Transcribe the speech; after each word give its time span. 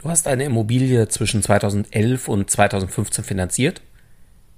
Du 0.00 0.08
hast 0.08 0.28
eine 0.28 0.44
Immobilie 0.44 1.08
zwischen 1.08 1.42
2011 1.42 2.28
und 2.28 2.48
2015 2.48 3.24
finanziert? 3.24 3.82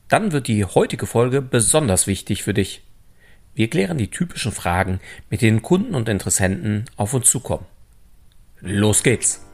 Dann 0.09 0.33
wird 0.33 0.49
die 0.49 0.67
heutige 0.67 1.07
Folge 1.07 1.41
besonders 1.41 2.07
wichtig 2.07 2.43
für 2.43 2.53
dich. 2.53 2.83
Wir 3.55 3.71
klären 3.71 3.97
die 3.97 4.11
typischen 4.11 4.53
Fragen, 4.53 5.01
mit 5.31 5.41
denen 5.41 5.63
Kunden 5.63 5.95
und 5.95 6.11
Interessenten 6.11 6.85
auf 6.97 7.15
uns 7.15 7.31
zukommen. 7.31 7.65
Los 8.61 9.03
geht's! 9.03 9.47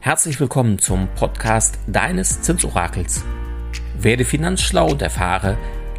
Herzlich 0.00 0.40
willkommen 0.40 0.80
zum 0.80 1.06
Podcast 1.14 1.78
deines 1.86 2.42
Zinsorakels. 2.42 3.22
Werde 3.96 4.24
finanzschlau 4.24 4.90
und 4.90 5.02
erfahre, 5.02 5.56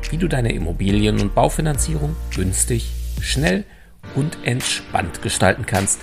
wie 0.10 0.18
du 0.18 0.28
deine 0.28 0.54
Immobilien- 0.54 1.20
und 1.20 1.36
Baufinanzierung 1.36 2.16
günstig, 2.36 2.92
schnell 3.22 3.66
und 4.16 4.38
entspannt 4.44 5.22
gestalten 5.22 5.66
kannst. 5.66 6.02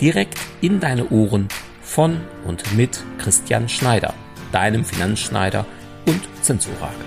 Direkt 0.00 0.36
in 0.60 0.80
deine 0.80 1.08
Ohren 1.08 1.48
von 1.80 2.20
und 2.44 2.76
mit 2.76 3.02
Christian 3.18 3.68
Schneider, 3.68 4.12
deinem 4.52 4.84
Finanzschneider 4.84 5.64
und 6.06 6.20
Zinsorakel. 6.42 7.06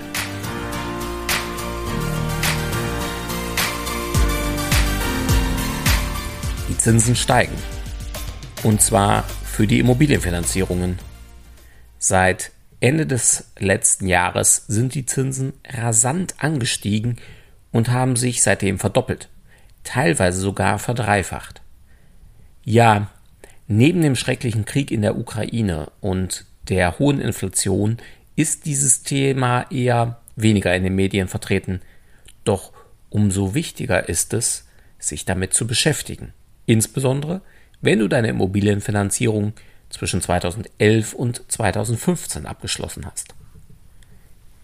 Die 6.69 6.77
Zinsen 6.77 7.15
steigen. 7.15 7.55
Und 8.63 8.81
zwar 8.81 9.23
für 9.43 9.67
die 9.67 9.79
Immobilienfinanzierungen. 9.79 10.97
Seit 11.99 12.51
Ende 12.81 13.05
des 13.05 13.45
letzten 13.59 14.07
Jahres 14.07 14.65
sind 14.67 14.95
die 14.95 15.05
Zinsen 15.05 15.53
rasant 15.69 16.33
angestiegen 16.39 17.17
und 17.71 17.89
haben 17.89 18.15
sich 18.15 18.41
seitdem 18.41 18.79
verdoppelt, 18.79 19.29
teilweise 19.83 20.41
sogar 20.41 20.79
verdreifacht. 20.79 21.61
Ja, 22.63 23.11
neben 23.67 24.01
dem 24.01 24.15
schrecklichen 24.15 24.65
Krieg 24.65 24.89
in 24.91 25.03
der 25.03 25.17
Ukraine 25.17 25.91
und 26.01 26.45
der 26.69 26.97
hohen 26.97 27.21
Inflation 27.21 27.97
ist 28.35 28.65
dieses 28.65 29.03
Thema 29.03 29.67
eher 29.69 30.19
weniger 30.35 30.75
in 30.75 30.83
den 30.83 30.95
Medien 30.95 31.27
vertreten, 31.27 31.81
doch 32.43 32.73
umso 33.11 33.53
wichtiger 33.53 34.09
ist 34.09 34.33
es, 34.33 34.67
sich 34.97 35.25
damit 35.25 35.53
zu 35.53 35.67
beschäftigen, 35.67 36.33
insbesondere 36.65 37.41
wenn 37.81 37.99
du 37.99 38.07
deine 38.07 38.29
Immobilienfinanzierung 38.29 39.53
zwischen 39.91 40.21
2011 40.21 41.13
und 41.13 41.43
2015 41.47 42.45
abgeschlossen 42.45 43.05
hast. 43.05 43.35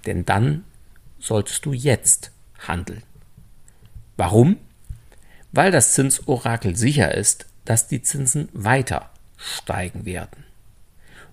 Denn 0.05 0.25
dann 0.25 0.63
solltest 1.19 1.65
du 1.65 1.73
jetzt 1.73 2.31
handeln. 2.59 3.03
Warum? 4.15 4.57
Weil 5.51 5.71
das 5.71 5.93
Zinsorakel 5.93 6.75
sicher 6.75 7.13
ist, 7.13 7.45
dass 7.65 7.87
die 7.87 8.01
Zinsen 8.01 8.49
weiter 8.53 9.09
steigen 9.37 10.05
werden. 10.05 10.45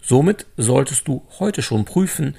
Somit 0.03 0.47
solltest 0.57 1.09
du 1.09 1.27
heute 1.39 1.63
schon 1.63 1.85
prüfen, 1.85 2.37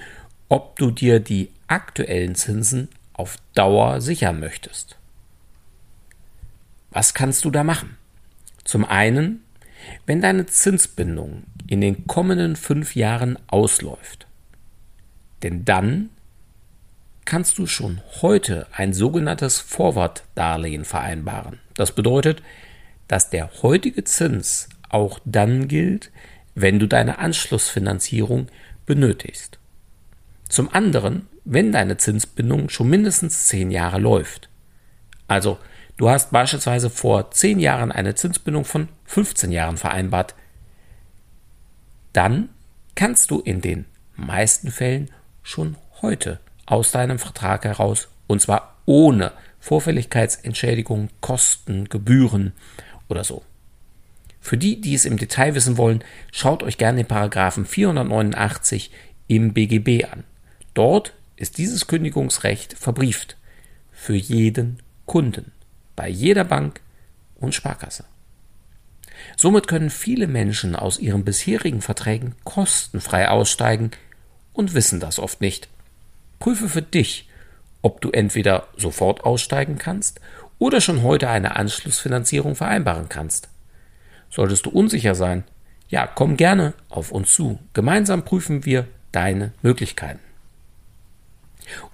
ob 0.50 0.78
du 0.78 0.92
dir 0.92 1.20
die 1.20 1.52
aktuellen 1.68 2.36
Zinsen 2.36 2.90
auf 3.14 3.38
Dauer 3.54 4.02
sichern 4.02 4.40
möchtest. 4.40 4.98
Was 6.92 7.14
kannst 7.14 7.44
du 7.46 7.52
da 7.52 7.64
machen? 7.64 7.98
Zum 8.64 8.86
einen 8.86 9.45
wenn 10.06 10.22
deine 10.22 10.46
Zinsbindung 10.46 11.44
in 11.68 11.82
den 11.82 12.08
kommenden 12.08 12.56
fünf 12.56 12.96
Jahren 12.96 13.38
ausläuft, 13.48 14.28
denn 15.44 15.66
dann 15.66 16.10
kannst 17.26 17.58
du 17.58 17.66
schon 17.66 18.02
heute 18.22 18.68
ein 18.72 18.94
sogenanntes 18.94 19.60
Forward-Darlehen 19.60 20.86
vereinbaren. 20.86 21.60
Das 21.74 21.92
bedeutet, 21.94 22.42
dass 23.08 23.30
der 23.30 23.50
heutige 23.62 24.04
Zins 24.04 24.70
auch 24.90 25.20
dann 25.26 25.68
gilt, 25.68 26.12
wenn 26.54 26.80
du 26.80 26.88
deine 26.88 27.18
Anschlussfinanzierung 27.18 28.48
benötigst. 28.86 29.60
Zum 30.48 30.74
anderen, 30.74 31.28
wenn 31.44 31.72
deine 31.72 31.98
Zinsbindung 31.98 32.70
schon 32.70 32.90
mindestens 32.90 33.48
zehn 33.48 33.72
Jahre 33.72 34.00
läuft. 34.00 34.50
Also 35.28 35.58
Du 35.98 36.10
hast 36.10 36.32
beispielsweise 36.32 36.90
vor 36.90 37.32
10 37.32 37.60
Jahren 37.60 37.92
eine 37.92 38.16
Zinsbindung 38.16 38.66
von 38.66 38.90
15 39.06 39.52
Jahren 39.52 39.78
vereinbart. 39.78 40.36
Dann 42.12 42.50
kannst 42.96 43.32
du 43.32 43.40
in 43.40 43.62
den 43.62 43.86
meisten 44.16 44.72
Fällen 44.72 45.10
schon 45.42 45.78
heute 46.02 46.40
aus 46.66 46.92
deinem 46.92 47.18
Vertrag 47.18 47.64
heraus, 47.64 48.10
und 48.28 48.42
zwar 48.42 48.76
ohne 48.86 49.32
Vorfälligkeitsentschädigung, 49.60 51.10
Kosten, 51.22 51.88
Gebühren 51.88 52.52
oder 53.08 53.24
so. 53.24 53.44
Für 54.42 54.58
die, 54.58 54.82
die 54.82 54.96
es 54.96 55.06
im 55.06 55.18
Detail 55.18 55.56
wissen 55.56 55.78
wollen, 55.78 56.04
schaut 56.32 56.62
euch 56.62 56.78
gerne 56.78 56.98
den 56.98 57.08
Paragraphen 57.08 57.66
489 57.66 58.92
im 59.28 59.54
BGB 59.54 60.06
an. 60.06 60.24
Dort 60.74 61.14
ist 61.36 61.58
dieses 61.58 61.88
Kündigungsrecht 61.88 62.74
verbrieft 62.78 63.38
für 63.92 64.16
jeden 64.16 64.80
Kunden 65.06 65.52
bei 65.96 66.10
jeder 66.10 66.44
Bank 66.44 66.82
und 67.36 67.54
Sparkasse. 67.54 68.06
Somit 69.38 69.68
können 69.68 69.90
viele 69.90 70.28
Menschen 70.28 70.76
aus 70.76 71.00
ihren 71.00 71.24
bisherigen 71.24 71.82
Verträgen 71.82 72.36
kostenfrei 72.44 73.30
aussteigen 73.30 73.92
und 74.54 74.74
wissen 74.74 75.00
das 75.00 75.20
oft 75.20 75.42
nicht. 75.42 75.70
Prüfe 76.40 76.70
für 76.70 76.82
dich, 76.82 77.30
ob 77.82 78.02
du 78.02 78.12
entweder 78.12 78.68
sofort 78.78 79.24
aussteigen 79.24 79.78
kannst 79.78 80.20
oder 80.60 80.82
schon 80.82 81.04
heute 81.04 81.30
eine 81.30 81.56
Anschlussfinanzierung 81.56 82.56
vereinbaren 82.56 83.10
kannst. 83.10 83.50
Solltest 84.30 84.66
du 84.66 84.70
unsicher 84.70 85.16
sein, 85.16 85.44
ja, 85.88 86.08
komm 86.08 86.36
gerne 86.36 86.74
auf 86.90 87.12
uns 87.12 87.34
zu. 87.34 87.60
Gemeinsam 87.74 88.26
prüfen 88.26 88.66
wir 88.66 88.88
deine 89.12 89.54
Möglichkeiten. 89.62 90.20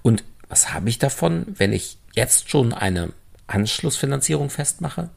Und 0.02 0.24
was 0.48 0.72
habe 0.72 0.88
ich 0.88 0.98
davon, 0.98 1.46
wenn 1.58 1.72
ich 1.72 1.98
jetzt 2.14 2.50
schon 2.50 2.72
eine 2.72 3.12
Anschlussfinanzierung 3.46 4.50
festmache? 4.50 5.10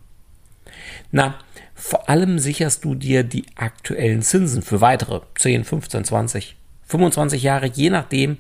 Na, 1.12 1.40
vor 1.74 2.10
allem 2.10 2.40
sicherst 2.40 2.84
du 2.84 2.96
dir 2.96 3.24
die 3.24 3.46
aktuellen 3.56 4.22
Zinsen 4.22 4.62
für 4.62 4.82
weitere 4.82 5.22
10, 5.38 5.64
15, 5.64 6.06
20, 6.06 6.56
25 6.88 7.44
Jahre, 7.44 7.68
je 7.68 7.90
nachdem, 7.90 8.38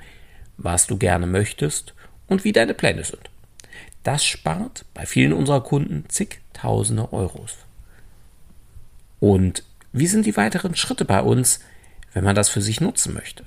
was 0.58 0.88
du 0.88 0.98
gerne 0.98 1.28
möchtest 1.28 1.94
und 2.28 2.44
wie 2.44 2.54
deine 2.54 2.74
Pläne 2.74 3.04
sind. 3.04 3.30
Das 4.04 4.24
spart 4.24 4.86
bei 4.94 5.06
vielen 5.06 5.34
unserer 5.34 5.64
Kunden 5.64 6.06
zigtausende 6.08 7.12
Euros. 7.12 7.58
Und 9.20 9.64
wie 9.92 10.08
sind 10.08 10.26
die 10.26 10.38
weiteren 10.38 10.76
Schritte 10.76 11.06
bei 11.06 11.22
uns, 11.22 11.60
wenn 12.14 12.24
man 12.24 12.36
das 12.36 12.50
für 12.50 12.62
sich 12.62 12.82
nutzen 12.82 13.14
möchte? 13.14 13.44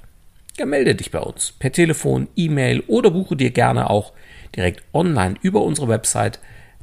Ja, 0.59 0.67
melde 0.67 0.97
dich 0.97 1.13
bei 1.13 1.21
uns 1.21 1.53
per 1.53 1.71
Telefon, 1.71 2.27
E-Mail 2.35 2.83
oder 2.89 3.13
buche 3.13 3.37
dir 3.37 3.51
gerne 3.51 3.89
auch 3.91 4.13
direkt 4.57 4.83
online 4.93 5.37
über 5.41 5.63
unsere 5.63 5.87
Website 5.87 6.41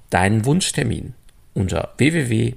deinen 0.10 0.46
Wunschtermin 0.46 1.14
unter 1.54 1.94
www.dpf.gmbh. 1.98 2.56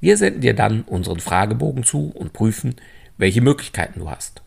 Wir 0.00 0.16
senden 0.16 0.40
dir 0.40 0.54
dann 0.54 0.80
unseren 0.82 1.20
Fragebogen 1.20 1.84
zu 1.84 2.10
und 2.14 2.32
prüfen, 2.32 2.76
welche 3.18 3.42
Möglichkeiten 3.42 4.00
du 4.00 4.10
hast. 4.10 4.40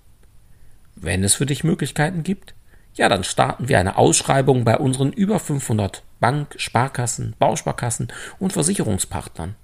Wenn 0.95 1.23
es 1.23 1.35
für 1.35 1.45
dich 1.45 1.63
Möglichkeiten 1.63 2.23
gibt, 2.23 2.55
ja, 2.95 3.09
dann 3.09 3.23
starten 3.23 3.69
wir 3.69 3.77
eine 3.79 3.97
Ausschreibung 3.97 4.63
bei 4.63 4.77
unseren 4.77 5.13
über 5.13 5.39
500 5.39 6.01
Bank-, 6.19 6.55
Sparkassen, 6.57 7.35
Bausparkassen 7.37 8.07
und 8.39 8.53
Versicherungspartnern. 8.53 9.55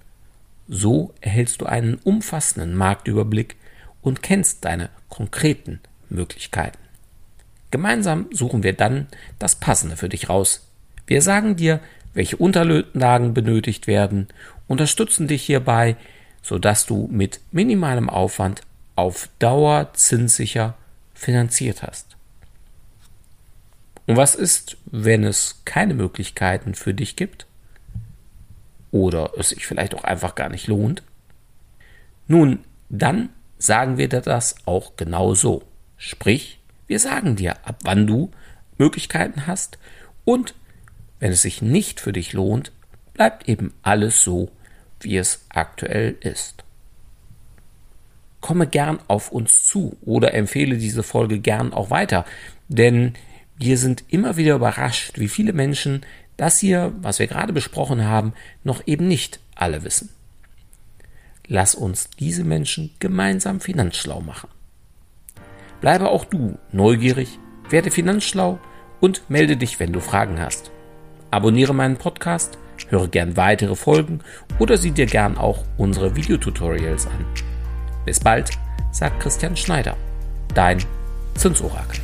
So 0.72 1.12
erhältst 1.20 1.60
du 1.60 1.66
einen 1.66 1.96
umfassenden 1.96 2.76
Marktüberblick 2.76 3.56
und 4.02 4.22
kennst 4.22 4.64
deine 4.64 4.88
konkreten 5.08 5.80
Möglichkeiten. 6.08 6.78
Gemeinsam 7.72 8.26
suchen 8.32 8.62
wir 8.62 8.72
dann 8.72 9.08
das 9.40 9.56
Passende 9.56 9.96
für 9.96 10.08
dich 10.08 10.28
raus. 10.28 10.68
Wir 11.08 11.22
sagen 11.22 11.56
dir, 11.56 11.80
welche 12.14 12.36
Unterlagen 12.36 13.34
benötigt 13.34 13.88
werden, 13.88 14.28
unterstützen 14.68 15.26
dich 15.26 15.42
hierbei, 15.42 15.96
sodass 16.40 16.86
du 16.86 17.08
mit 17.10 17.40
minimalem 17.50 18.08
Aufwand 18.08 18.62
auf 18.94 19.28
Dauer 19.40 19.90
zinssicher 19.94 20.76
finanziert 21.14 21.82
hast. 21.82 22.16
Und 24.06 24.16
was 24.16 24.36
ist, 24.36 24.76
wenn 24.86 25.24
es 25.24 25.62
keine 25.64 25.94
Möglichkeiten 25.94 26.76
für 26.76 26.94
dich 26.94 27.16
gibt? 27.16 27.46
Oder 28.90 29.32
es 29.38 29.50
sich 29.50 29.66
vielleicht 29.66 29.94
auch 29.94 30.04
einfach 30.04 30.34
gar 30.34 30.48
nicht 30.48 30.66
lohnt? 30.66 31.02
Nun, 32.26 32.60
dann 32.88 33.30
sagen 33.58 33.98
wir 33.98 34.08
dir 34.08 34.20
das 34.20 34.56
auch 34.66 34.96
genau 34.96 35.34
so. 35.34 35.62
Sprich, 35.96 36.60
wir 36.86 36.98
sagen 36.98 37.36
dir, 37.36 37.56
ab 37.66 37.80
wann 37.84 38.06
du 38.06 38.30
Möglichkeiten 38.78 39.46
hast 39.46 39.78
und 40.24 40.54
wenn 41.18 41.32
es 41.32 41.42
sich 41.42 41.60
nicht 41.60 42.00
für 42.00 42.12
dich 42.12 42.32
lohnt, 42.32 42.72
bleibt 43.14 43.48
eben 43.48 43.74
alles 43.82 44.24
so, 44.24 44.50
wie 45.00 45.16
es 45.16 45.44
aktuell 45.50 46.16
ist. 46.20 46.64
Komme 48.40 48.66
gern 48.66 48.98
auf 49.06 49.30
uns 49.30 49.66
zu 49.66 49.96
oder 50.00 50.32
empfehle 50.32 50.78
diese 50.78 51.02
Folge 51.02 51.40
gern 51.40 51.74
auch 51.74 51.90
weiter, 51.90 52.24
denn 52.68 53.14
Wir 53.62 53.76
sind 53.76 54.04
immer 54.08 54.38
wieder 54.38 54.54
überrascht, 54.54 55.18
wie 55.18 55.28
viele 55.28 55.52
Menschen 55.52 56.00
das 56.40 56.58
hier, 56.58 56.94
was 57.02 57.18
wir 57.18 57.26
gerade 57.26 57.52
besprochen 57.52 58.06
haben, 58.06 58.32
noch 58.64 58.86
eben 58.86 59.06
nicht 59.06 59.40
alle 59.54 59.84
wissen. 59.84 60.08
Lass 61.46 61.74
uns 61.74 62.08
diese 62.18 62.44
Menschen 62.44 62.94
gemeinsam 62.98 63.60
finanzschlau 63.60 64.22
machen. 64.22 64.48
Bleibe 65.82 66.08
auch 66.08 66.24
du 66.24 66.58
neugierig, 66.72 67.38
werde 67.68 67.90
finanzschlau 67.90 68.58
und 69.00 69.28
melde 69.28 69.58
dich, 69.58 69.80
wenn 69.80 69.92
du 69.92 70.00
Fragen 70.00 70.40
hast. 70.40 70.70
Abonniere 71.30 71.74
meinen 71.74 71.98
Podcast, 71.98 72.56
höre 72.88 73.08
gern 73.08 73.36
weitere 73.36 73.76
Folgen 73.76 74.20
oder 74.58 74.78
sieh 74.78 74.92
dir 74.92 75.06
gern 75.06 75.36
auch 75.36 75.64
unsere 75.76 76.16
Videotutorials 76.16 77.06
an. 77.06 77.26
Bis 78.06 78.18
bald, 78.18 78.50
sagt 78.92 79.20
Christian 79.20 79.56
Schneider, 79.56 79.94
dein 80.54 80.78
Zinsorakel. 81.34 82.00